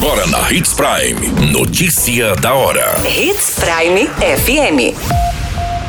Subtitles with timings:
[0.00, 1.50] Agora na Hits Prime.
[1.50, 2.94] Notícia da hora.
[3.04, 4.94] Hits Prime FM.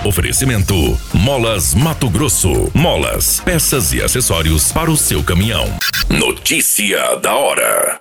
[0.04, 0.74] Oferecimento:
[1.14, 2.72] Molas Mato Grosso.
[2.74, 5.68] Molas, peças e acessórios para o seu caminhão.
[6.10, 8.00] Notícia da hora.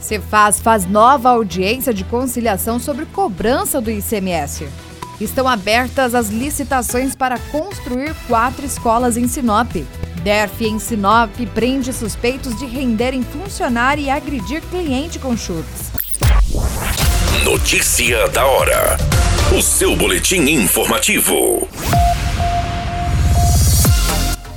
[0.00, 4.66] Cefaz faz nova audiência de conciliação sobre cobrança do ICMS.
[5.20, 9.76] Estão abertas as licitações para construir quatro escolas em Sinop.
[10.22, 15.90] DERF em Sinop prende suspeitos de renderem funcionário e agredir cliente com chutes.
[17.44, 18.96] Notícia da hora.
[19.56, 21.66] O seu boletim informativo.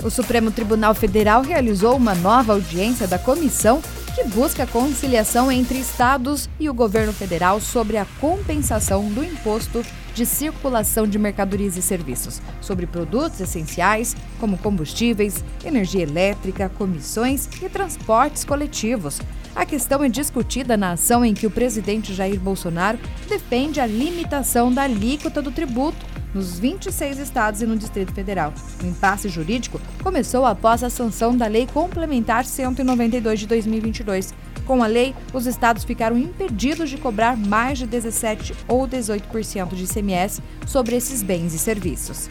[0.03, 3.81] O Supremo Tribunal Federal realizou uma nova audiência da comissão
[4.13, 10.25] que busca conciliação entre estados e o governo federal sobre a compensação do imposto de
[10.25, 18.45] circulação de mercadorias e serviços, sobre produtos essenciais como combustíveis, energia elétrica, comissões e transportes
[18.45, 19.19] coletivos.
[19.55, 24.71] A questão é discutida na ação em que o presidente Jair Bolsonaro defende a limitação
[24.71, 28.53] da alíquota do tributo nos 26 estados e no Distrito Federal.
[28.81, 34.33] O impasse jurídico começou após a sanção da Lei Complementar 192 de 2022.
[34.65, 39.83] Com a lei, os estados ficaram impedidos de cobrar mais de 17 ou 18% de
[39.83, 42.29] ICMS sobre esses bens e serviços.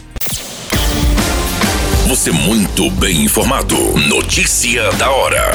[2.09, 3.77] Você muito bem informado.
[4.09, 5.53] Notícia da hora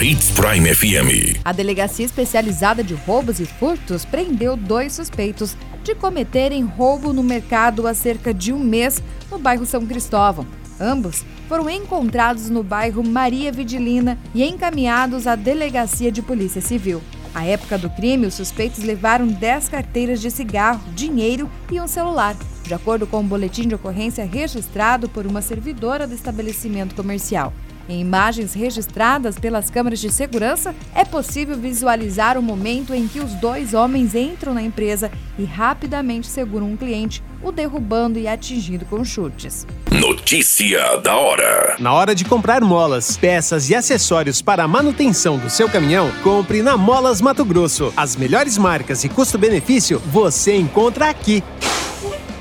[0.00, 1.40] Hits Prime FM.
[1.44, 7.84] A Delegacia Especializada de Roubos e Furtos prendeu dois suspeitos de cometerem roubo no mercado
[7.84, 10.46] há cerca de um mês no bairro São Cristóvão.
[10.80, 17.02] Ambos foram encontrados no bairro Maria Vidilina e encaminhados à Delegacia de Polícia Civil.
[17.34, 22.36] À época do crime, os suspeitos levaram 10 carteiras de cigarro, dinheiro e um celular,
[22.62, 27.52] de acordo com um boletim de ocorrência registrado por uma servidora do estabelecimento comercial.
[27.88, 33.32] Em imagens registradas pelas câmeras de segurança, é possível visualizar o momento em que os
[33.34, 39.02] dois homens entram na empresa e rapidamente seguram um cliente, o derrubando e atingindo com
[39.02, 39.66] chutes.
[39.90, 45.48] Notícia da hora: Na hora de comprar molas, peças e acessórios para a manutenção do
[45.48, 47.92] seu caminhão, compre na Molas Mato Grosso.
[47.96, 51.42] As melhores marcas e custo-benefício você encontra aqui.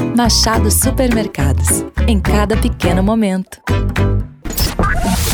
[0.00, 1.84] Machado Supermercados.
[2.08, 3.60] Em cada pequeno momento.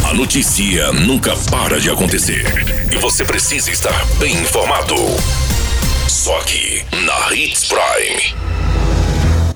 [0.08, 2.44] A notícia nunca para de acontecer
[2.92, 4.94] e você precisa estar bem informado.
[6.08, 8.34] Só aqui na Hits Prime.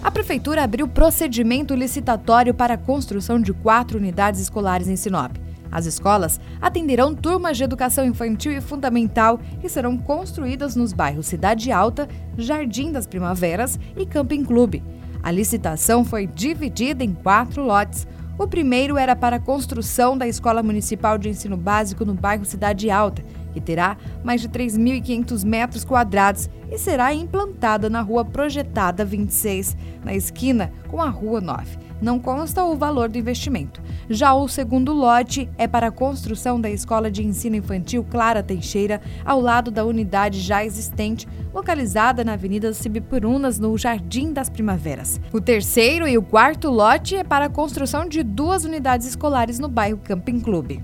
[0.02, 5.36] A Prefeitura abriu procedimento licitatório para a construção de quatro unidades escolares em Sinop.
[5.72, 11.70] As escolas atenderão turmas de educação infantil e fundamental que serão construídas nos bairros Cidade
[11.70, 14.82] Alta, Jardim das Primaveras e Camping Clube.
[15.22, 18.06] A licitação foi dividida em quatro lotes.
[18.38, 22.90] O primeiro era para a construção da Escola Municipal de Ensino Básico no bairro Cidade
[22.90, 23.22] Alta,
[23.52, 30.14] que terá mais de 3.500 metros quadrados e será implantada na Rua Projetada 26, na
[30.14, 33.80] esquina com a Rua 9 não consta o valor do investimento.
[34.08, 39.00] Já o segundo lote é para a construção da Escola de Ensino Infantil Clara Teixeira,
[39.24, 45.20] ao lado da unidade já existente, localizada na Avenida Cibipurunas, no Jardim das Primaveras.
[45.32, 49.68] O terceiro e o quarto lote é para a construção de duas unidades escolares no
[49.68, 50.82] bairro Camping Clube.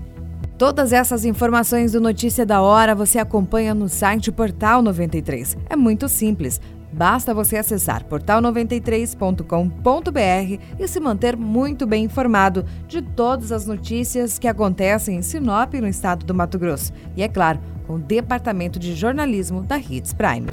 [0.57, 5.55] Todas essas informações do Notícia da Hora você acompanha no site Portal 93.
[5.69, 6.59] É muito simples.
[6.97, 14.47] Basta você acessar portal93.com.br e se manter muito bem informado de todas as notícias que
[14.47, 16.91] acontecem em Sinop, no estado do Mato Grosso.
[17.15, 20.47] E é claro, com o Departamento de Jornalismo da Hits Prime.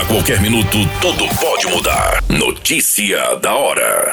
[0.00, 2.24] A qualquer minuto, tudo pode mudar.
[2.26, 4.08] Notícia da hora.